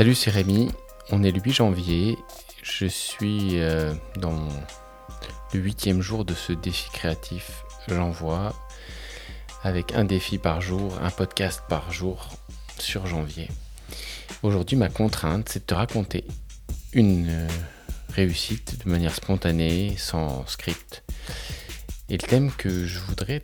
Salut, 0.00 0.14
c'est 0.14 0.30
Rémi. 0.30 0.70
On 1.10 1.22
est 1.22 1.30
le 1.30 1.42
8 1.42 1.52
janvier. 1.52 2.16
Je 2.62 2.86
suis 2.86 3.58
euh, 3.58 3.92
dans 4.16 4.48
le 5.52 5.60
huitième 5.60 6.00
jour 6.00 6.24
de 6.24 6.32
ce 6.32 6.54
défi 6.54 6.88
créatif. 6.90 7.64
J'envoie 7.86 8.54
avec 9.62 9.94
un 9.94 10.06
défi 10.06 10.38
par 10.38 10.62
jour, 10.62 10.98
un 11.02 11.10
podcast 11.10 11.64
par 11.68 11.92
jour 11.92 12.30
sur 12.78 13.06
janvier. 13.06 13.48
Aujourd'hui, 14.42 14.78
ma 14.78 14.88
contrainte, 14.88 15.50
c'est 15.50 15.58
de 15.58 15.66
te 15.66 15.74
raconter 15.74 16.24
une 16.94 17.28
euh, 17.28 17.48
réussite 18.14 18.82
de 18.82 18.90
manière 18.90 19.14
spontanée, 19.14 19.96
sans 19.98 20.46
script. 20.46 21.02
Et 22.08 22.14
le 22.14 22.26
thème 22.26 22.50
que 22.52 22.86
je 22.86 23.00
voudrais 23.00 23.42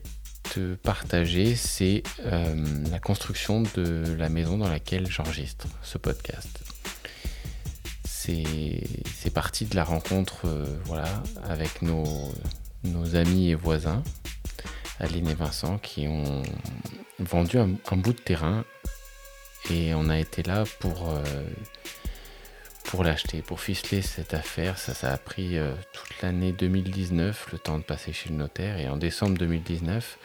partager, 0.83 1.55
c'est 1.55 2.03
euh, 2.25 2.55
la 2.91 2.99
construction 2.99 3.63
de 3.75 4.15
la 4.19 4.29
maison 4.29 4.59
dans 4.59 4.69
laquelle 4.69 5.07
j'enregistre 5.09 5.67
ce 5.83 5.99
podcast. 5.99 6.61
C'est 8.15 9.33
parti 9.33 9.67
de 9.67 9.77
la 9.77 9.85
rencontre 9.85 10.47
euh, 10.47 10.65
voilà, 10.85 11.23
avec 11.45 11.83
nos, 11.83 12.05
nos, 12.83 13.15
amis 13.15 13.51
et 13.51 13.55
voisins, 13.55 14.03
Aline 14.99 15.29
et 15.29 15.35
Vincent, 15.35 15.79
qui 15.79 16.09
ont 16.09 16.43
vendu 17.21 17.59
un, 17.59 17.69
bout 17.97 18.13
de 18.13 18.19
terrain 18.19 18.65
et 19.71 19.95
on 19.95 20.09
a 20.09 20.19
été 20.19 20.43
là 20.43 20.65
pour, 20.81 21.09
euh, 21.09 21.23
pour 22.87 23.05
l'acheter, 23.05 23.43
pour 23.43 23.61
ficeler 23.61 24.03
cette 24.03 24.35
affaire. 24.35 24.79
Ça, 24.79 25.13
a 25.13 25.19
pris 25.19 25.59
toute 25.93 26.23
l'année 26.23 26.53
2019, 26.53 27.49
le 27.53 27.59
temps 27.59 27.79
de 27.79 27.85
passer 27.85 28.13
chez 28.13 28.29
le 28.31 28.37
notaire. 28.37 28.79
Et 28.79 28.89
en 28.89 28.97
décembre 28.97 29.37
2019, 29.39 30.19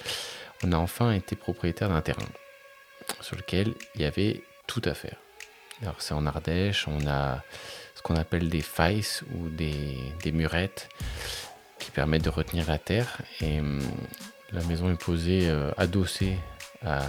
on 0.64 0.72
a 0.72 0.78
enfin 0.78 1.12
été 1.12 1.36
propriétaire 1.36 1.90
d'un 1.90 2.02
terrain 2.02 2.28
sur 3.20 3.36
lequel 3.36 3.74
il 3.96 4.02
y 4.02 4.06
avait 4.06 4.44
tout 4.68 4.82
à 4.86 4.94
faire. 4.94 5.18
Alors 5.82 5.96
c'est 6.00 6.14
en 6.14 6.26
Ardèche, 6.26 6.88
on 6.88 7.08
a 7.08 7.44
ce 7.96 8.02
qu'on 8.02 8.16
appelle 8.16 8.50
des 8.50 8.62
failles 8.62 9.04
ou 9.36 9.50
des, 9.50 9.98
murettes 10.32 10.90
qui 11.80 11.92
permettent 11.92 12.24
de 12.24 12.30
retenir 12.30 12.68
la 12.68 12.78
terre. 12.78 13.18
Et 13.42 13.60
hum, 13.60 13.82
la 14.52 14.64
maison 14.64 14.92
est 14.92 15.02
posée 15.02 15.50
euh, 15.50 15.72
adossée 15.78 16.38
à, 16.86 17.02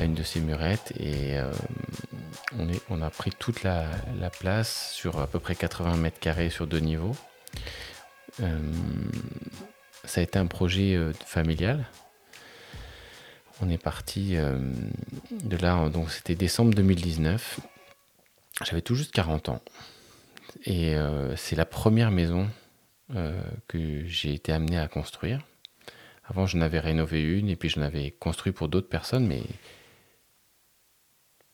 une 0.00 0.14
de 0.14 0.24
ces 0.24 0.40
murettes 0.40 0.92
et 0.98 1.38
euh, 1.38 1.52
on, 2.90 3.02
a 3.02 3.10
pris 3.10 3.30
toute 3.30 3.62
la, 3.62 3.88
place 4.38 4.92
sur 4.92 5.20
à 5.20 5.26
peu 5.26 5.38
près 5.38 5.54
80 5.54 5.96
mètres 5.96 6.20
carrés 6.20 6.50
sur 6.50 6.66
deux 6.66 6.80
niveaux. 6.80 7.16
Hum, 8.42 8.72
ça 10.04 10.20
a 10.20 10.24
été 10.24 10.38
un 10.38 10.46
projet 10.46 10.94
euh, 10.94 11.12
familial. 11.24 11.86
On 13.60 13.70
est 13.70 13.82
parti 13.82 14.36
euh, 14.36 14.58
de 15.30 15.56
là, 15.56 15.88
donc 15.88 16.10
c'était 16.10 16.34
décembre 16.34 16.74
2019. 16.74 17.60
J'avais 18.64 18.82
tout 18.82 18.94
juste 18.94 19.12
40 19.12 19.48
ans. 19.48 19.62
Et 20.64 20.94
euh, 20.94 21.34
c'est 21.36 21.56
la 21.56 21.64
première 21.64 22.10
maison 22.10 22.48
que 23.68 24.04
j'ai 24.06 24.32
été 24.32 24.50
amené 24.50 24.78
à 24.78 24.88
construire. 24.88 25.40
Avant, 26.24 26.46
j'en 26.46 26.62
avais 26.62 26.80
rénové 26.80 27.22
une 27.22 27.48
et 27.48 27.54
puis 27.54 27.68
j'en 27.68 27.82
avais 27.82 28.10
construit 28.10 28.52
pour 28.52 28.68
d'autres 28.68 28.88
personnes, 28.88 29.26
mais 29.26 29.42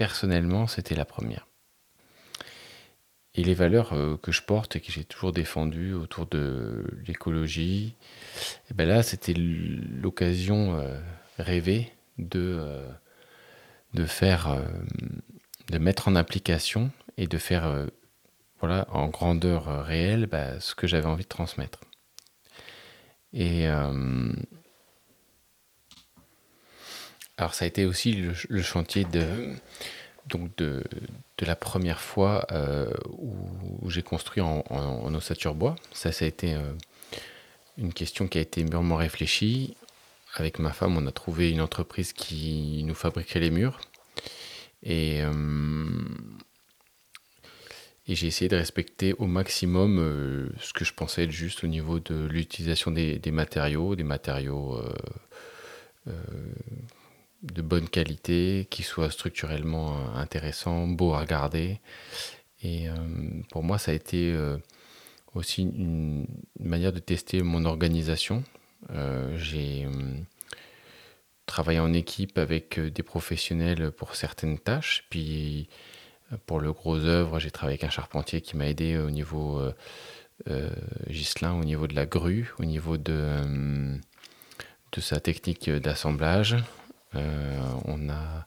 personnellement, 0.01 0.67
c'était 0.67 0.95
la 0.95 1.05
première. 1.05 1.47
Et 3.35 3.45
les 3.45 3.53
valeurs 3.53 3.93
euh, 3.93 4.17
que 4.17 4.33
je 4.33 4.41
porte 4.41 4.75
et 4.75 4.81
que 4.81 4.91
j'ai 4.91 5.05
toujours 5.05 5.31
défendues 5.31 5.93
autour 5.93 6.25
de 6.25 6.87
l'écologie, 7.07 7.97
eh 8.71 8.75
ben 8.75 8.89
là, 8.89 9.03
c'était 9.03 9.35
l'occasion 9.35 10.79
euh, 10.79 10.99
rêvée 11.37 11.93
de, 12.17 12.57
euh, 13.99 14.07
faire, 14.07 14.65
de 15.71 15.77
mettre 15.77 16.09
en 16.09 16.17
application 16.17 16.91
et 17.19 17.27
de 17.27 17.37
faire, 17.37 17.87
voilà, 18.61 18.87
en 18.93 19.09
grandeur 19.09 19.85
réelle, 19.85 20.25
bah, 20.25 20.61
ce 20.61 20.75
que 20.75 20.87
j'avais 20.87 21.09
envie 21.09 21.25
de 21.25 21.29
transmettre. 21.29 21.81
Et 23.35 23.67
alors, 27.41 27.55
ça 27.55 27.65
a 27.65 27.69
été 27.69 27.87
aussi 27.87 28.23
le 28.49 28.63
chantier 28.63 29.05
de 29.05 29.55
donc 30.31 30.57
de, 30.57 30.83
la 31.41 31.57
première 31.57 32.01
fois 32.01 32.47
euh, 32.53 32.93
où, 33.19 33.91
j'ai 33.91 34.03
construit 34.03 34.43
en, 34.43 35.15
ossature 35.15 35.55
bois. 35.55 35.77
Ça, 35.93 36.13
ça 36.13 36.25
a 36.25 36.29
été 36.29 36.55
euh, 36.55 36.73
une 37.79 37.93
question 37.93 38.29
qui 38.29 38.39
a 38.39 38.41
été 38.41 38.63
mûrement 38.63 38.97
réfléchie. 38.97 39.77
Avec 40.37 40.59
ma 40.59 40.73
femme, 40.73 40.97
on 40.97 41.07
a 41.07 41.13
trouvé 41.13 41.51
une 41.51 41.61
entreprise 41.61 42.13
qui 42.13 42.83
nous 42.85 42.95
fabriquait 42.95 43.41
les 43.41 43.51
murs. 43.51 43.81
Et, 44.83 45.23
euh, 45.23 45.33
et 48.07 48.15
j'ai 48.15 48.27
essayé 48.27 48.49
de 48.49 48.57
respecter 48.57 49.15
au 49.15 49.27
maximum 49.27 50.53
ce 50.61 50.73
que 50.73 50.85
je 50.85 50.93
pensais 50.95 51.25
être 51.25 51.31
juste 51.31 51.65
au 51.65 51.67
niveau 51.67 52.01
de 52.01 52.27
l'utilisation 52.27 52.91
des, 52.91 53.21
matériaux, 53.31 53.97
des 53.97 54.05
matériaux 54.05 54.81
de 57.43 57.63
bonne 57.63 57.89
qualité, 57.89 58.67
qui 58.71 58.83
soit 58.83 59.11
structurellement 59.11 59.97
euh, 59.97 60.15
intéressant, 60.15 60.87
beau 60.87 61.15
à 61.15 61.21
regarder. 61.21 61.81
Et 62.63 62.89
euh, 62.89 62.95
pour 63.51 63.63
moi, 63.63 63.79
ça 63.79 63.93
a 63.93 63.95
été 63.95 64.33
euh, 64.33 64.59
aussi 65.35 65.63
une 65.63 66.27
manière 66.59 66.93
de 66.93 66.99
tester 66.99 67.43
mon 67.43 67.65
organisation. 67.65 68.45
J'ai 69.37 69.87
travaillé 71.45 71.81
en 71.81 71.93
équipe 71.93 72.39
avec 72.39 72.81
des 72.81 73.03
professionnels 73.03 73.93
pour 73.93 74.17
certaines 74.17 74.59
tâches, 74.59 75.05
puis 75.11 75.69
pour 76.47 76.61
le 76.61 76.73
gros 76.73 76.97
œuvre, 76.97 77.39
j'ai 77.39 77.51
travaillé 77.51 77.75
avec 77.75 77.85
un 77.85 77.91
charpentier 77.91 78.41
qui 78.41 78.57
m'a 78.57 78.67
aidé 78.67 78.97
au 78.97 79.11
niveau 79.11 79.63
Gislin, 81.09 81.53
au 81.53 81.65
niveau 81.65 81.87
de 81.87 81.95
la 81.95 82.07
grue, 82.07 82.55
au 82.59 82.65
niveau 82.65 82.97
de, 82.97 84.01
sa 84.97 85.21
technique 85.21 85.69
d'assemblage, 85.69 86.57
on 87.15 88.09
a... 88.09 88.47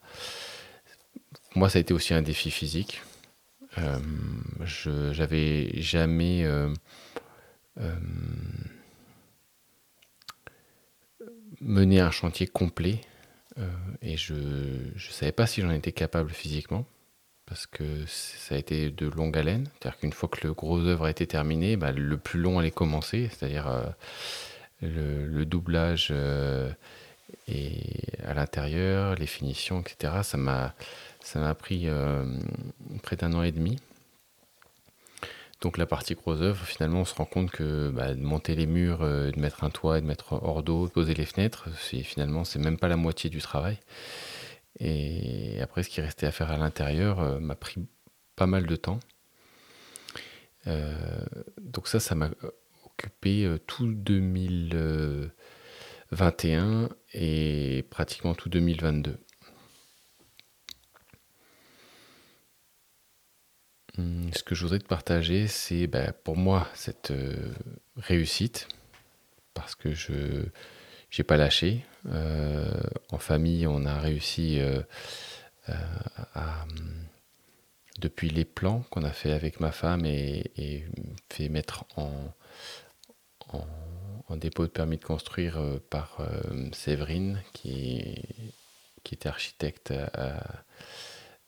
Moi, 1.55 1.69
ça 1.69 1.77
a 1.77 1.81
été 1.81 1.93
aussi 1.93 2.13
un 2.13 2.21
défi 2.21 2.49
physique. 2.51 3.01
Euh, 3.77 3.99
j'avais 5.13 5.81
jamais 5.81 6.43
euh, 6.45 6.73
mené 11.61 11.99
un 11.99 12.11
chantier 12.11 12.47
complet 12.47 13.01
et 14.01 14.17
je 14.17 14.33
ne 14.33 14.99
savais 15.11 15.31
pas 15.31 15.45
si 15.45 15.61
j'en 15.61 15.69
étais 15.69 15.91
capable 15.91 16.31
physiquement 16.31 16.85
parce 17.45 17.67
que 17.67 17.83
ça 18.07 18.55
a 18.55 18.57
été 18.57 18.89
de 18.89 19.07
longue 19.07 19.37
haleine. 19.37 19.69
C'est-à-dire 19.73 19.99
qu'une 19.99 20.13
fois 20.13 20.29
que 20.29 20.47
le 20.47 20.53
gros 20.53 20.79
œuvre 20.79 21.05
a 21.05 21.11
été 21.11 21.27
terminé, 21.27 21.77
bah, 21.77 21.91
le 21.91 22.17
plus 22.17 22.39
long 22.39 22.57
allait 22.57 22.71
commencer, 22.71 23.29
c'est-à-dire 23.29 23.93
le, 24.81 25.43
doublage 25.45 26.11
et 27.47 28.03
à 28.23 28.33
l'intérieur, 28.33 29.15
les 29.15 29.27
finitions, 29.27 29.81
etc. 29.81 30.21
Ça 30.23 30.37
m'a, 30.37 30.73
ça 31.21 31.39
m'a 31.39 31.55
pris 31.55 31.83
euh, 31.85 32.25
près 33.01 33.15
d'un 33.15 33.33
an 33.33 33.43
et 33.43 33.51
demi. 33.51 33.79
Donc 35.61 35.77
la 35.77 35.85
partie 35.85 36.15
gros 36.15 36.41
œuvre, 36.41 36.65
finalement, 36.65 37.01
on 37.01 37.05
se 37.05 37.15
rend 37.15 37.25
compte 37.25 37.49
que 37.49 37.89
bah, 37.89 38.13
de 38.13 38.21
monter 38.21 38.55
les 38.55 38.65
murs, 38.65 39.01
euh, 39.01 39.31
de 39.31 39.39
mettre 39.39 39.63
un 39.63 39.69
toit, 39.69 40.01
de 40.01 40.05
mettre 40.05 40.33
hors 40.33 40.61
d'eau, 40.61 40.87
de 40.87 40.91
poser 40.91 41.13
les 41.13 41.25
fenêtres, 41.25 41.69
c'est 41.79 42.03
finalement 42.03 42.43
c'est 42.43 42.59
même 42.59 42.77
pas 42.77 42.89
la 42.89 42.97
moitié 42.97 43.29
du 43.29 43.39
travail. 43.39 43.77
Et 44.79 45.61
après, 45.61 45.83
ce 45.83 45.89
qui 45.89 46.01
restait 46.01 46.25
à 46.25 46.31
faire 46.31 46.51
à 46.51 46.57
l'intérieur 46.57 47.19
euh, 47.19 47.39
m'a 47.39 47.55
pris 47.55 47.85
pas 48.35 48.47
mal 48.47 48.65
de 48.65 48.75
temps. 48.75 48.99
donc 50.65 51.87
ça, 51.87 51.99
ça 51.99 52.15
m'a 52.15 52.29
occupé 52.85 53.57
tout 53.67 53.85
2000. 53.87 55.31
21 56.13 56.89
et 57.13 57.85
pratiquement 57.89 58.35
tout 58.35 58.49
2022. 58.49 59.17
Hmm, 63.97 64.31
ce 64.35 64.41
que 64.41 64.55
je 64.55 64.63
voudrais 64.63 64.79
te 64.79 64.87
partager, 64.87 65.47
c'est 65.47 65.85
ben, 65.87 66.13
pour 66.23 66.35
moi 66.35 66.67
cette 66.73 67.11
euh, 67.11 67.53
réussite, 67.97 68.67
parce 69.53 69.75
que 69.75 69.93
je 69.93 70.13
n'ai 71.17 71.23
pas 71.23 71.37
lâché. 71.37 71.85
Euh, 72.07 72.71
en 73.11 73.19
famille, 73.19 73.67
on 73.67 73.85
a 73.85 73.99
réussi 73.99 74.59
euh, 74.59 74.81
à, 75.67 76.65
depuis 77.99 78.29
les 78.29 78.45
plans 78.45 78.83
qu'on 78.89 79.03
a 79.03 79.11
fait 79.11 79.31
avec 79.31 79.59
ma 79.59 79.71
femme 79.71 80.05
et, 80.05 80.85
fait 81.29 81.49
mettre 81.49 81.85
en 81.95 82.33
en 84.29 84.37
dépôt 84.37 84.63
de 84.63 84.71
permis 84.71 84.97
de 84.97 85.03
construire 85.03 85.57
euh, 85.57 85.79
par 85.89 86.17
euh, 86.19 86.69
Séverine, 86.73 87.41
qui, 87.53 88.15
était 89.11 89.29
architecte 89.29 89.93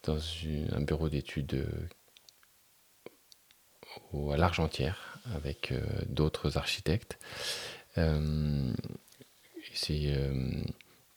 dans 0.04 0.19
un 0.72 0.81
bureau 0.81 1.10
d'études 1.10 1.68
euh, 4.13 4.31
à 4.31 4.38
l'Argentière 4.38 5.18
avec 5.33 5.74
d'autres 6.07 6.57
architectes. 6.57 7.18
c'est 9.74 10.13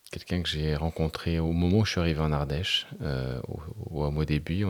quelqu'un 0.09 0.41
que 0.41 0.49
j'ai 0.49 0.75
rencontré 0.75 1.37
au 1.37 1.51
moment 1.51 1.79
où 1.79 1.85
je 1.85 1.91
suis 1.91 2.01
arrivé 2.01 2.19
en 2.19 2.31
Ardèche, 2.31 2.87
au, 3.91 4.05
à 4.05 4.09
mon 4.09 4.23
début. 4.23 4.65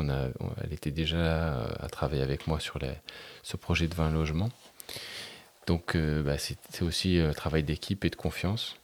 Elle 0.62 0.74
était 0.74 0.92
déjà 0.92 1.64
à 1.80 1.88
travailler 1.88 2.24
avec 2.24 2.46
moi 2.46 2.60
sur 2.60 2.78
ce 3.42 3.56
projet 3.56 3.88
de 3.88 3.96
20 3.96 4.12
logements. 4.12 4.50
Donc 5.70 5.96
bah, 5.96 6.38
c'est 6.38 6.82
aussi 6.82 7.20
un 7.20 7.32
travail 7.34 7.64
d'équipe 7.64 8.04
et 8.04 8.10
de 8.10 8.16
confiance. 8.16 8.76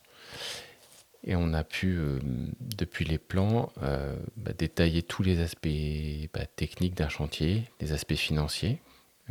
Et 1.28 1.36
on 1.36 1.54
a 1.54 1.64
pu, 1.64 1.98
euh, 1.98 2.20
depuis 2.60 3.04
les 3.04 3.18
plans, 3.18 3.72
euh, 3.82 4.16
bah, 4.38 4.52
détailler 4.56 5.02
tous 5.02 5.24
les 5.24 5.42
aspects 5.42 5.68
bah, 6.34 6.46
techniques 6.56 6.94
d'un 6.94 7.10
chantier, 7.10 7.64
les 7.82 7.94
aspects 7.94 8.14
financiers. 8.14 8.80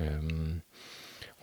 Euh, 0.00 0.18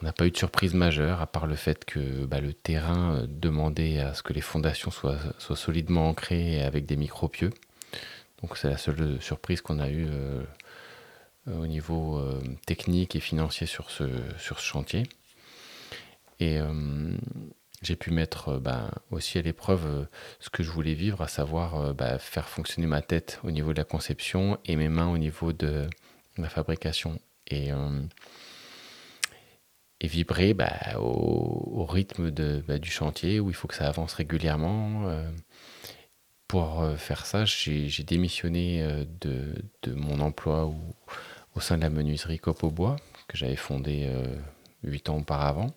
on 0.01 0.05
n'a 0.05 0.11
pas 0.11 0.27
eu 0.27 0.31
de 0.31 0.37
surprise 0.37 0.73
majeure, 0.73 1.21
à 1.21 1.27
part 1.27 1.47
le 1.47 1.55
fait 1.55 1.85
que 1.85 1.99
le 1.99 2.53
terrain 2.53 3.25
demandait 3.29 3.99
à 3.99 4.13
ce 4.13 4.23
que 4.23 4.33
les 4.33 4.41
fondations 4.41 4.91
soient, 4.91 5.19
solidement 5.37 6.09
ancrées 6.09 6.61
avec 6.61 6.85
des 6.85 6.97
micro-pieux. 6.97 7.51
Donc 8.41 8.57
c'est 8.57 8.69
la 8.69 8.77
seule 8.77 9.21
surprise 9.21 9.61
qu'on 9.61 9.79
a 9.79 9.89
eue 9.89 10.07
au 11.45 11.67
niveau 11.67 12.19
technique 12.65 13.15
et 13.15 13.19
financier 13.19 13.67
sur 13.67 13.91
ce 13.91 14.07
chantier. 14.57 15.03
Et 16.41 16.59
j'ai 17.81 17.95
pu 17.95 18.11
mettre 18.11 18.49
euh, 18.49 18.59
bah, 18.59 18.91
aussi 19.09 19.37
à 19.37 19.41
l'épreuve 19.41 19.85
euh, 19.85 20.05
ce 20.39 20.49
que 20.49 20.63
je 20.63 20.69
voulais 20.71 20.93
vivre, 20.93 21.21
à 21.21 21.27
savoir 21.27 21.75
euh, 21.75 21.93
bah, 21.93 22.19
faire 22.19 22.47
fonctionner 22.47 22.87
ma 22.87 23.01
tête 23.01 23.39
au 23.43 23.51
niveau 23.51 23.73
de 23.73 23.77
la 23.77 23.83
conception 23.83 24.59
et 24.65 24.75
mes 24.75 24.89
mains 24.89 25.07
au 25.07 25.17
niveau 25.17 25.51
de 25.53 25.87
la 26.37 26.49
fabrication. 26.49 27.19
Et, 27.47 27.71
vibrer 30.03 30.53
bah, 30.53 30.99
au, 30.99 31.85
rythme 31.85 32.31
du 32.31 32.89
chantier 32.89 33.39
où 33.39 33.49
il 33.49 33.53
faut 33.53 33.67
que 33.67 33.75
ça 33.75 33.87
avance 33.87 34.13
régulièrement. 34.13 35.11
pour 36.47 36.83
faire 36.97 37.25
ça, 37.25 37.45
j'ai 37.45 38.03
démissionné 38.03 39.05
de, 39.19 39.93
mon 39.93 40.19
emploi 40.21 40.65
au, 40.65 40.75
au, 41.55 41.59
sein 41.59 41.77
de 41.77 41.81
la 41.81 41.89
menuiserie 41.89 42.39
Cop 42.39 42.63
au 42.63 42.71
bois 42.71 42.95
que 43.27 43.37
j'avais 43.37 43.57
fondée 43.57 44.09
huit 44.83 45.09
ans 45.09 45.17
auparavant 45.17 45.71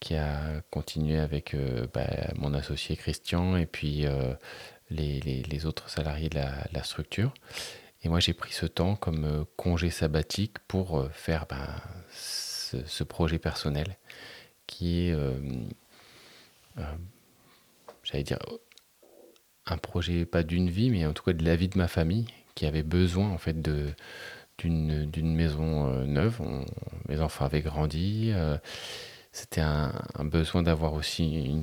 qui 0.00 0.14
a 0.14 0.60
continué 0.70 1.18
avec 1.18 1.54
euh, 1.54 1.86
bah, 1.92 2.06
mon 2.36 2.54
associé 2.54 2.96
Christian 2.96 3.56
et 3.56 3.66
puis 3.66 4.06
euh, 4.06 4.34
les, 4.90 5.20
les, 5.20 5.66
autres 5.66 5.88
salariés 5.88 6.28
de 6.28 6.36
la, 6.36 6.82
structure. 6.84 7.32
Et 8.02 8.08
moi, 8.08 8.20
j'ai 8.20 8.34
pris 8.34 8.52
ce 8.52 8.66
temps 8.66 8.94
comme 8.94 9.24
euh, 9.24 9.44
congé 9.56 9.90
sabbatique 9.90 10.58
pour 10.68 11.08
faire 11.12 11.46
ben, 11.48 11.66
ce, 12.10 13.04
projet 13.04 13.38
personnel 13.38 13.96
qui 14.66 15.06
est, 15.06 15.14
j'allais 18.02 18.24
dire, 18.24 18.38
un 19.64 19.78
projet 19.78 20.26
pas 20.26 20.42
d'une 20.42 20.68
vie, 20.68 20.90
mais 20.90 21.06
en 21.06 21.12
tout 21.12 21.22
cas 21.22 21.32
de 21.32 21.44
la 21.44 21.56
vie 21.56 21.68
de 21.68 21.78
ma 21.78 21.88
famille 21.88 22.26
qui 22.56 22.66
avait 22.66 22.82
besoin 22.82 23.30
en 23.30 23.38
fait 23.38 23.62
de 23.62 23.94
d'une 24.58 25.34
maison 25.34 26.04
neuve. 26.04 26.40
mes 27.08 27.20
enfants 27.20 27.44
avaient 27.44 27.60
grandi 27.60 28.32
c'était 29.36 29.60
un, 29.60 29.92
besoin 30.24 30.62
d'avoir 30.62 30.94
aussi 30.94 31.44
une 31.44 31.62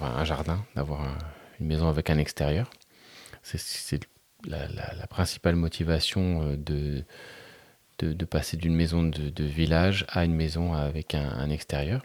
un 0.00 0.24
jardin, 0.24 0.64
d'avoir 0.74 1.16
une 1.60 1.66
maison 1.68 1.88
avec 1.88 2.10
un 2.10 2.18
extérieur. 2.18 2.68
C'est 3.44 4.00
la, 4.44 5.06
principale 5.06 5.54
motivation 5.54 6.42
euh, 6.42 6.56
de, 6.56 7.04
de, 8.00 8.24
passer 8.24 8.56
d'une 8.56 8.74
maison 8.74 9.04
de, 9.04 9.44
village 9.44 10.04
à 10.08 10.24
une 10.24 10.34
maison 10.34 10.74
avec 10.74 11.14
un, 11.14 11.48
extérieur. 11.50 12.02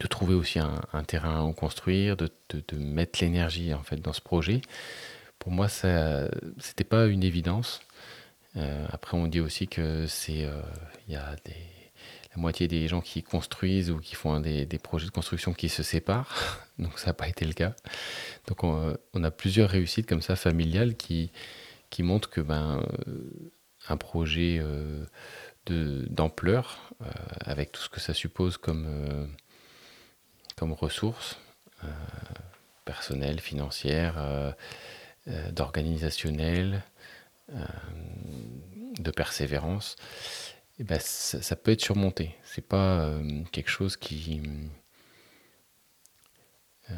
De 0.00 0.08
trouver 0.08 0.34
aussi 0.34 0.58
un, 0.58 1.04
terrain 1.04 1.48
à 1.48 1.52
construire, 1.52 2.16
de, 2.16 2.28
mettre 2.76 3.20
l'énergie 3.22 3.72
en 3.72 3.84
fait 3.84 3.98
dans 3.98 4.12
ce 4.12 4.20
projet. 4.20 4.62
Pour 5.38 5.52
moi, 5.52 5.68
ça, 5.68 6.28
c'était 6.58 6.82
pas 6.82 7.06
une 7.06 7.22
évidence. 7.22 7.78
Euh, 8.56 8.84
après, 8.90 9.16
on 9.16 9.28
dit 9.28 9.40
aussi 9.40 9.68
que 9.68 10.08
c'est, 10.08 10.44
euh, 10.44 10.60
il 11.06 11.14
y 11.14 11.16
a 11.16 11.36
des 11.44 11.75
moitié 12.36 12.68
des 12.68 12.88
gens 12.88 13.00
qui 13.00 13.22
construisent 13.22 13.90
ou 13.90 13.98
qui 13.98 14.14
font 14.14 14.40
des, 14.40 14.66
projets 14.82 15.06
de 15.06 15.10
construction 15.10 15.52
qui 15.52 15.68
se 15.68 15.82
séparent. 15.82 16.60
Donc 16.78 16.98
ça 16.98 17.08
n'a 17.08 17.14
pas 17.14 17.28
été 17.28 17.44
le 17.44 17.52
cas. 17.52 17.74
Donc 18.46 18.64
on, 18.64 19.24
a 19.24 19.30
plusieurs 19.30 19.70
réussites 19.70 20.06
comme 20.06 20.22
ça 20.22 20.36
familiales 20.36 20.96
qui, 20.96 21.30
qui 21.90 22.02
montrent 22.02 22.30
que 22.30 22.40
ben, 22.40 22.82
euh, 23.08 23.52
un 23.88 23.96
projet 23.96 24.58
euh, 24.60 25.04
d'ampleur, 25.66 26.92
euh, 27.02 27.06
avec 27.40 27.72
tout 27.72 27.80
ce 27.80 27.88
que 27.88 28.00
ça 28.00 28.14
suppose 28.14 28.56
comme, 28.56 29.28
comme 30.56 30.72
ressources 30.72 31.38
personnelles, 32.84 33.40
financières, 33.40 34.54
d'organisationnelles, 35.26 36.84
de 37.48 39.10
persévérance, 39.10 39.96
eh 40.78 40.84
ben, 40.84 40.98
ça, 41.00 41.56
peut 41.56 41.72
être 41.72 41.80
surmonté. 41.80 42.34
C'est 42.44 42.66
pas 42.66 43.00
euh, 43.00 43.42
quelque 43.50 43.70
chose 43.70 43.96
qui, 43.96 44.42
euh, 46.90 46.94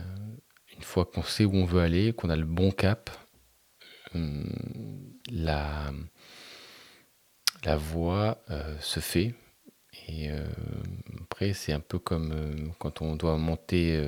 une 0.76 0.82
fois 0.82 1.04
qu'on 1.04 1.22
sait 1.22 1.44
où 1.44 1.54
on 1.54 1.64
veut 1.64 1.80
aller, 1.80 2.12
qu'on 2.12 2.30
a 2.30 2.36
le 2.36 2.44
bon 2.44 2.72
cap, 2.72 3.10
euh, 4.16 4.42
la, 5.30 5.92
la 7.64 7.76
voie 7.76 8.38
se 8.80 9.00
fait. 9.00 9.34
Et 10.08 10.30
après, 11.22 11.52
c'est 11.52 11.72
un 11.72 11.80
peu 11.80 11.98
comme 11.98 12.72
quand 12.78 13.02
on 13.02 13.14
doit 13.14 13.36
monter 13.36 14.02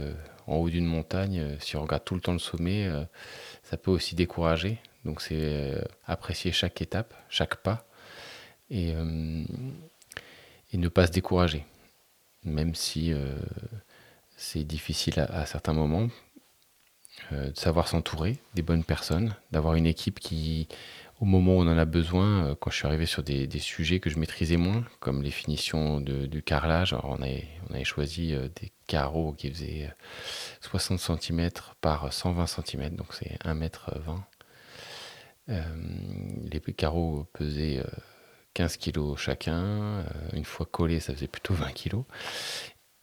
en 0.46 0.56
haut 0.56 0.70
d'une 0.70 0.86
montagne. 0.86 1.58
si 1.60 1.76
on 1.76 1.82
regarde 1.82 2.04
tout 2.04 2.14
le 2.14 2.20
temps 2.22 2.32
le 2.32 2.38
sommet, 2.38 2.88
ça 3.62 3.76
peut 3.76 3.90
aussi 3.90 4.14
décourager. 4.14 4.78
Donc 5.04 5.20
c'est 5.20 5.74
apprécier 6.06 6.52
chaque 6.52 6.80
étape, 6.80 7.14
chaque 7.28 7.56
pas 7.56 7.89
et, 8.70 8.94
euh, 8.94 9.44
et 10.72 10.78
ne 10.78 10.88
pas 10.88 11.06
se 11.06 11.12
décourager, 11.12 11.64
même 12.44 12.74
si 12.74 13.12
euh, 13.12 13.36
c'est 14.36 14.64
difficile 14.64 15.20
à, 15.20 15.44
certains 15.46 15.72
moments, 15.72 16.08
euh, 17.32 17.50
de 17.50 17.58
savoir 17.58 17.88
s'entourer 17.88 18.38
des 18.54 18.62
bonnes 18.62 18.84
personnes, 18.84 19.34
d'avoir 19.50 19.74
une 19.74 19.86
équipe 19.86 20.20
qui, 20.20 20.68
au 21.20 21.24
moment 21.24 21.56
où 21.56 21.60
on 21.60 21.68
en 21.68 21.76
a 21.76 21.84
besoin, 21.84 22.54
quand 22.60 22.70
je 22.70 22.76
suis 22.76 22.86
arrivé 22.86 23.04
sur 23.04 23.22
des, 23.22 23.48
sujets 23.58 24.00
que 24.00 24.08
je 24.08 24.18
maîtrisais 24.18 24.56
moins, 24.56 24.84
comme 25.00 25.22
les 25.22 25.30
finitions 25.30 26.00
de, 26.00 26.26
du 26.26 26.42
carrelage, 26.42 26.94
on, 27.02 27.20
avait, 27.20 27.48
on 27.68 27.74
avait 27.74 27.84
choisi 27.84 28.32
des 28.32 28.72
carreaux 28.86 29.32
qui 29.32 29.50
faisaient 29.50 29.92
60 30.62 30.98
cm 31.20 31.50
par 31.80 32.10
120 32.10 32.46
cm, 32.46 32.96
donc 32.96 33.12
c'est 33.12 33.36
1 33.44 33.60
m 33.60 33.68
20. 35.48 35.58
les 36.50 36.60
carreaux 36.72 37.26
pesaient 37.34 37.84
15 38.54 38.76
kilos 38.76 39.18
chacun. 39.18 39.62
Euh, 39.62 40.04
une 40.32 40.44
fois 40.44 40.66
collé, 40.66 41.00
ça 41.00 41.14
faisait 41.14 41.28
plutôt 41.28 41.54
20 41.54 41.72
kilos. 41.72 42.04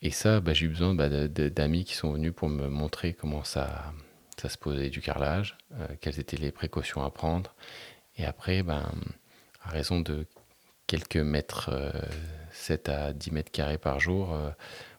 Et 0.01 0.11
ça, 0.11 0.39
bah, 0.39 0.53
j'ai 0.53 0.65
eu 0.65 0.69
besoin 0.69 0.93
bah, 0.93 1.09
d'amis 1.09 1.85
qui 1.85 1.95
sont 1.95 2.11
venus 2.13 2.33
pour 2.35 2.49
me 2.49 2.67
montrer 2.67 3.13
comment 3.13 3.43
ça, 3.43 3.93
ça 4.37 4.49
se 4.49 4.57
posait 4.57 4.89
du 4.89 5.01
carrelage, 5.01 5.57
euh, 5.73 5.87
quelles 6.01 6.19
étaient 6.19 6.37
les 6.37 6.51
précautions 6.51 7.03
à 7.03 7.09
prendre. 7.09 7.55
Et 8.15 8.25
après, 8.25 8.63
ben, 8.63 8.91
à 9.63 9.69
raison 9.69 9.99
de 9.99 10.27
quelques 10.85 11.17
mètres, 11.17 11.71
7 12.51 12.89
euh, 12.89 13.09
à 13.09 13.13
10 13.13 13.31
mètres 13.31 13.51
carrés 13.51 13.77
par 13.77 13.99
jour, 13.99 14.37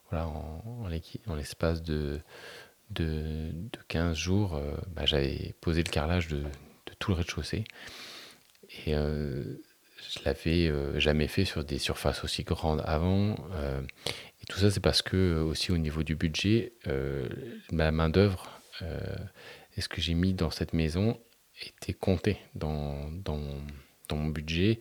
voilà, 0.09 0.27
en, 0.27 0.87
l'espace 1.35 1.81
de, 1.81 2.19
de, 2.89 3.51
15 3.87 4.17
jours, 4.17 4.61
bah, 4.95 5.05
j'avais 5.05 5.55
posé 5.61 5.83
le 5.83 5.89
carrelage 5.89 6.27
de, 6.27 6.41
de 6.41 6.93
tout 6.99 7.11
le 7.11 7.17
rez-de-chaussée. 7.17 7.63
Et 8.85 8.93
je 10.11 10.19
l'avais 10.25 10.67
euh, 10.67 10.99
jamais 10.99 11.27
fait 11.27 11.45
sur 11.45 11.63
des 11.63 11.77
surfaces 11.77 12.23
aussi 12.23 12.43
grandes 12.43 12.81
avant. 12.85 13.35
Euh, 13.53 13.81
et 14.41 14.45
tout 14.47 14.57
ça, 14.59 14.71
c'est 14.71 14.79
parce 14.79 15.01
que 15.01 15.17
euh, 15.17 15.43
aussi 15.43 15.71
au 15.71 15.77
niveau 15.77 16.03
du 16.03 16.15
budget, 16.15 16.73
ma 17.71 17.91
main 17.91 18.09
d'œuvre 18.09 18.61
et 19.75 19.81
ce 19.81 19.89
que 19.89 19.99
j'ai 19.99 20.13
mis 20.13 20.33
dans 20.33 20.51
cette 20.51 20.71
maison 20.71 21.19
était 21.61 21.93
compté 21.93 22.37
dans, 22.55 23.09
mon 24.11 24.25
budget, 24.27 24.79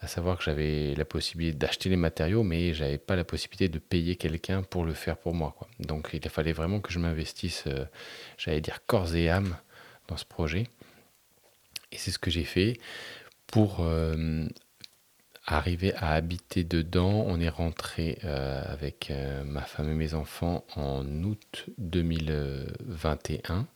à 0.00 0.06
savoir 0.06 0.36
que 0.36 0.44
j'avais 0.44 0.94
la 0.94 1.06
possibilité 1.06 1.56
d'acheter 1.56 1.88
les 1.88 1.96
matériaux, 1.96 2.42
mais 2.42 2.74
j'avais 2.74 2.98
pas 2.98 3.16
la 3.16 3.24
possibilité 3.24 3.68
de 3.68 3.78
payer 3.78 4.16
quelqu'un 4.16 4.62
pour 4.62 4.84
le 4.84 4.92
faire 4.92 5.16
pour 5.16 5.34
moi. 5.34 5.56
Donc 5.80 6.10
il 6.12 6.28
fallait 6.28 6.52
vraiment 6.52 6.80
que 6.80 6.92
je 6.92 6.98
m'investisse, 6.98 7.64
j'allais 8.36 8.60
dire 8.60 8.84
corps 8.86 9.14
et 9.14 9.30
âme 9.30 9.56
dans 10.08 10.18
ce 10.18 10.26
projet. 10.26 10.64
Et 11.90 11.96
c'est 11.96 12.10
ce 12.10 12.18
que 12.18 12.30
j'ai 12.30 12.44
fait 12.44 12.78
pour 13.48 13.80
arriver 15.54 15.94
à 15.94 16.12
habiter 16.12 16.62
dedans, 16.62 17.24
on 17.26 17.40
est 17.40 17.48
rentré 17.48 18.18
euh, 18.24 18.62
avec 18.66 19.10
euh, 19.10 19.42
ma 19.44 19.62
femme 19.62 19.90
et 19.90 19.94
mes 19.94 20.12
enfants 20.14 20.66
en 20.76 21.06
août 21.24 21.64
2021. 21.78 23.66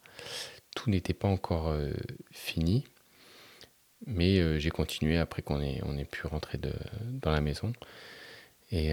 Tout 0.76 0.90
n'était 0.90 1.14
pas 1.14 1.28
encore 1.28 1.68
euh, 1.68 1.90
fini, 2.30 2.84
mais 4.06 4.60
j'ai 4.60 4.70
continué 4.70 5.18
après 5.18 5.42
qu'on 5.42 5.62
ait, 5.62 5.80
on 5.84 5.96
ait 5.96 6.04
pu 6.04 6.26
rentrer 6.26 6.58
dans 6.58 7.30
la 7.30 7.40
maison. 7.40 7.72
Et, 8.70 8.92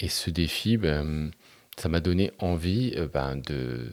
et 0.00 0.08
ce 0.08 0.28
défi, 0.28 0.76
ben, 0.76 1.30
ça 1.78 1.88
m'a 1.88 2.00
donné 2.00 2.32
envie 2.40 2.94
ben, 3.14 3.36
de, 3.36 3.90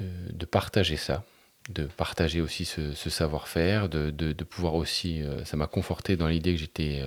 de, 0.00 0.46
partager 0.46 0.96
ça, 0.96 1.24
de 1.68 1.84
partager 1.84 2.40
aussi 2.40 2.64
ce, 2.64 2.92
savoir-faire, 2.92 3.88
de, 3.88 4.44
pouvoir 4.44 4.74
aussi, 4.74 5.22
ça 5.44 5.56
m'a 5.56 5.66
conforté 5.66 6.16
dans 6.16 6.28
l'idée 6.28 6.54
que 6.54 6.60
j'étais 6.60 7.02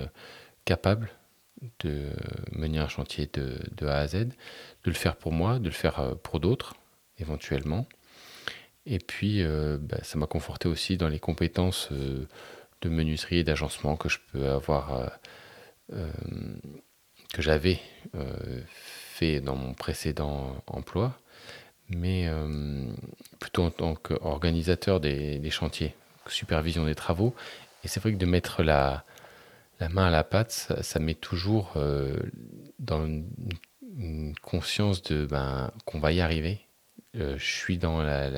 capable 0.66 1.10
de 1.80 2.10
mener 2.52 2.80
un 2.80 2.88
chantier 2.88 3.30
de, 3.34 3.88
A 3.88 3.98
à 3.98 4.08
Z, 4.08 4.16
de 4.16 4.34
le 4.86 4.94
faire 4.94 5.16
pour 5.16 5.32
moi, 5.32 5.60
de 5.60 5.66
le 5.66 5.72
faire 5.72 6.16
pour 6.24 6.40
d'autres 6.40 6.76
éventuellement. 7.18 7.88
Et 8.86 9.00
puis, 9.00 9.44
bah, 9.44 9.98
ça 10.04 10.20
m'a 10.20 10.28
conforté 10.28 10.68
aussi 10.68 10.98
dans 10.98 11.10
les 11.10 11.20
compétences 11.20 11.90
de 11.92 12.90
menuiserie 12.90 13.40
et 13.40 13.44
d'agencement 13.44 13.96
que 13.96 14.10
je 14.10 14.20
peux 14.32 14.48
avoir 14.50 15.12
euh, 15.94 16.10
que 17.34 17.42
j'avais 17.42 17.80
euh, 18.16 18.62
fait 18.68 19.40
dans 19.40 19.56
mon 19.56 19.74
précédent 19.74 20.62
emploi, 20.68 21.18
mais 21.96 22.28
euh, 22.28 22.86
plutôt 23.40 23.64
en 23.64 23.72
tant 23.72 23.96
qu'organisateur 23.96 25.00
des, 25.00 25.50
chantiers, 25.50 25.96
supervision 26.28 26.86
des 26.86 26.96
travaux. 26.96 27.36
Et 27.84 27.88
c'est 27.88 28.00
vrai 28.00 28.14
que 28.14 28.18
de 28.18 28.26
mettre 28.26 28.64
la, 28.64 29.04
main 29.80 30.08
à 30.08 30.10
la 30.12 30.24
pâte, 30.24 30.52
ça, 30.52 31.00
met 31.00 31.16
toujours 31.16 31.74
dans 32.80 33.06
une, 33.06 33.26
conscience 34.42 35.02
de 35.04 35.26
ben, 35.26 35.72
qu'on 35.86 36.00
va 36.00 36.14
y 36.14 36.22
arriver. 36.22 36.62
je 37.14 37.38
suis 37.38 37.78
dans 37.78 38.02
la, 38.02 38.30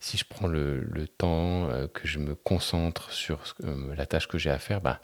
si 0.00 0.18
je 0.18 0.24
prends 0.28 0.48
le, 0.48 1.06
temps, 1.16 1.70
que 1.94 2.06
je 2.06 2.18
me 2.18 2.34
concentre 2.34 3.12
sur 3.12 3.54
la 3.96 4.06
tâche 4.06 4.28
que 4.28 4.38
j'ai 4.38 4.50
à 4.50 4.58
faire, 4.58 4.80
ben, 4.80 4.98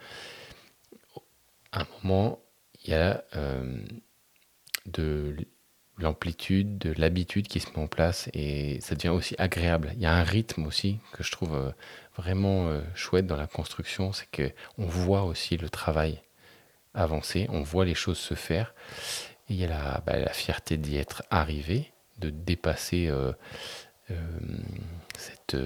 à 1.73 1.81
un 1.81 1.87
moment, 2.03 2.39
il 2.85 2.91
y 2.91 2.95
a 2.95 3.25
euh, 3.37 3.83
de 4.87 5.37
l'amplitude, 6.03 6.79
de 6.79 6.95
l'habitude 6.99 7.49
qui 7.49 7.61
se 7.61 7.71
met 7.71 7.79
en 7.79 7.87
place 7.87 8.29
et 8.35 8.81
ça 8.81 8.95
devient 8.95 9.09
aussi 9.09 9.35
agréable. 9.39 9.93
Il 9.95 10.03
y 10.03 10.07
a 10.07 10.15
un 10.15 10.23
rythme 10.23 10.67
aussi 10.67 10.99
que 11.13 11.23
je 11.23 11.33
trouve 11.33 11.55
euh, 11.55 11.71
vraiment 12.17 12.69
euh, 12.69 12.83
chouette 12.95 13.27
dans 13.27 13.37
la 13.37 13.47
construction, 13.47 14.13
c'est 14.13 14.31
que 14.31 14.51
on 14.79 14.87
voit 14.87 15.23
aussi 15.25 15.57
le 15.57 15.71
travail 15.71 16.21
avancer, 16.95 17.47
on 17.51 17.63
voit 17.63 17.85
les 17.85 17.95
choses 17.95 18.19
se 18.19 18.35
faire 18.35 18.75
et 19.49 19.55
il 19.55 19.57
y 19.57 19.65
a 19.65 19.69
la, 19.69 20.03
bah, 20.07 20.19
la 20.19 20.33
fierté 20.33 20.77
d'y 20.77 20.97
être 20.97 21.23
arrivé, 21.31 21.93
de 22.19 22.31
dépasser 22.31 23.11
cette 25.17 25.57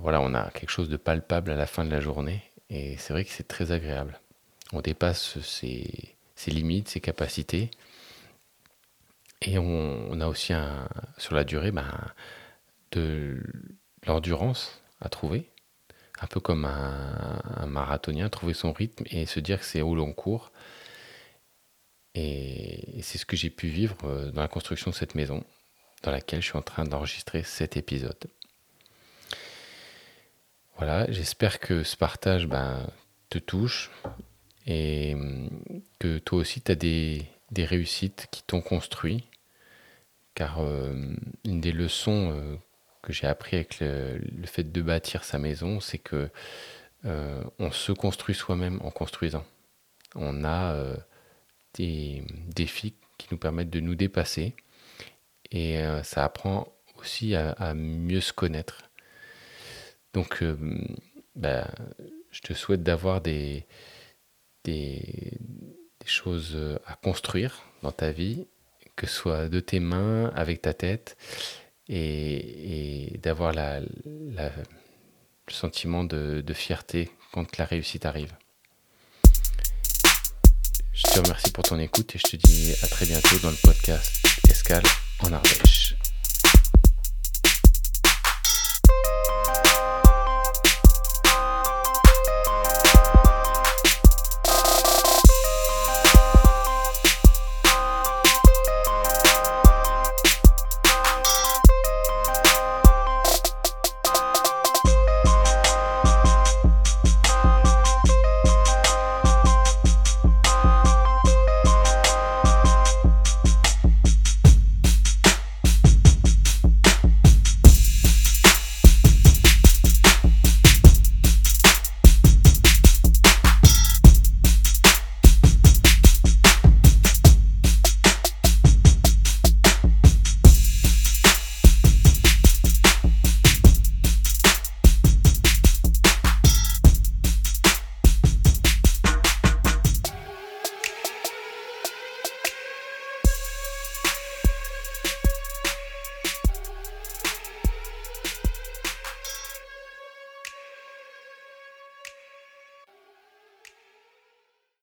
voilà, 0.00 0.20
on 0.20 0.32
a 0.32 0.50
quelque 0.50 0.70
chose 0.70 0.88
de 0.88 0.96
palpable 0.96 1.50
à 1.50 1.56
la 1.56 1.66
fin 1.66 1.84
de 1.84 1.90
la 1.90 2.00
journée 2.00 2.42
et 2.70 2.96
c'est 2.96 3.12
vrai 3.12 3.24
que 3.24 3.30
c'est 3.30 3.48
très 3.48 3.72
agréable 3.72 4.18
on 4.72 4.80
dépasse 4.80 5.38
ses, 5.40 6.16
limites, 6.46 6.88
ses 6.88 7.00
capacités. 7.00 7.70
Et 9.42 9.58
on, 9.58 10.20
a 10.20 10.26
aussi 10.26 10.52
sur 11.18 11.34
la 11.34 11.44
durée 11.44 11.70
ben, 11.70 11.90
de 12.92 13.42
l'endurance 14.06 14.80
à 15.00 15.08
trouver, 15.08 15.50
un 16.20 16.26
peu 16.26 16.40
comme 16.40 16.64
un, 16.64 17.66
marathonien, 17.66 18.28
trouver 18.28 18.54
son 18.54 18.72
rythme 18.72 19.04
et 19.10 19.26
se 19.26 19.40
dire 19.40 19.60
que 19.60 19.66
c'est 19.66 19.82
au 19.82 19.94
long 19.94 20.12
cours. 20.12 20.52
Et, 22.14 23.00
c'est 23.02 23.18
ce 23.18 23.26
que 23.26 23.36
j'ai 23.36 23.50
pu 23.50 23.68
vivre 23.68 23.96
euh, 24.04 24.30
dans 24.30 24.40
la 24.40 24.48
construction 24.48 24.90
de 24.90 24.96
cette 24.96 25.14
maison, 25.14 25.44
dans 26.02 26.10
laquelle 26.10 26.40
je 26.40 26.46
suis 26.46 26.56
en 26.56 26.62
train 26.62 26.84
d'enregistrer 26.84 27.42
cet 27.42 27.76
épisode. 27.76 28.16
Voilà, 30.78 31.10
j'espère 31.12 31.60
que 31.60 31.82
ce 31.82 31.94
partage 31.94 32.46
ben, 32.46 32.90
te 33.28 33.38
touche, 33.38 33.90
et 34.66 35.14
hum, 35.14 35.50
que 35.98 36.18
toi 36.18 36.38
aussi 36.38 36.62
tu 36.62 36.72
as 36.72 36.74
des, 36.74 37.26
des, 37.50 37.64
réussites 37.64 38.28
qui 38.30 38.42
t'ont 38.42 38.60
construit. 38.60 39.24
Car 40.34 40.60
hum, 40.60 41.16
une 41.44 41.60
des 41.60 41.72
leçons 41.72 42.30
euh, 42.32 42.56
que 43.02 43.12
j'ai 43.12 43.26
appris 43.26 43.56
avec 43.56 43.80
le, 43.80 44.20
fait 44.46 44.70
de 44.70 44.82
bâtir 44.82 45.24
sa 45.24 45.38
maison, 45.38 45.80
c'est 45.80 45.98
que 45.98 46.30
euh, 47.04 47.42
on 47.58 47.70
se 47.70 47.92
construit 47.92 48.34
soi-même 48.34 48.80
en 48.82 48.90
construisant. 48.90 49.44
On 50.14 50.44
a 50.44 50.72
euh, 50.74 50.96
des 51.74 52.22
défis 52.48 52.94
qui 53.18 53.28
nous 53.30 53.38
permettent 53.38 53.70
de 53.70 53.80
nous 53.80 53.94
dépasser 53.94 54.54
et 55.52 55.78
ça 56.02 56.24
apprend 56.24 56.66
aussi 56.98 57.36
à, 57.36 57.72
mieux 57.74 58.20
se 58.20 58.32
connaître. 58.32 58.90
Donc, 60.12 60.42
bah, 61.36 61.70
je 62.30 62.40
te 62.40 62.52
souhaite 62.52 62.82
d'avoir 62.82 63.20
des, 63.20 63.64
des, 64.64 65.38
choses 66.10 66.52
euh, 66.54 66.78
à 66.86 66.94
construire 66.94 67.62
dans 67.82 67.92
ta 67.92 68.12
vie, 68.12 68.46
que 68.96 69.06
ce 69.06 69.14
soit 69.14 69.48
de 69.48 69.60
tes 69.60 69.80
mains, 69.80 70.32
avec 70.34 70.62
ta 70.62 70.74
tête, 70.74 71.16
et, 71.88 73.18
d'avoir 73.22 73.52
le 73.52 73.86
sentiment 75.48 76.04
de, 76.04 76.40
de 76.40 76.52
fierté 76.52 77.10
quand 77.32 77.56
la 77.58 77.64
réussite 77.64 78.06
arrive. 78.06 78.32
Je 80.92 81.02
te 81.02 81.18
remercie 81.20 81.52
pour 81.52 81.64
ton 81.64 81.78
écoute 81.78 82.14
et 82.16 82.18
je 82.18 82.36
te 82.36 82.36
dis 82.36 82.72
à 82.82 82.86
très 82.86 83.04
bientôt 83.04 83.38
dans 83.42 83.50
le 83.50 83.56
podcast 83.62 84.26
Escale 84.48 84.82
en 85.20 85.32
Ardèche. 85.32 85.94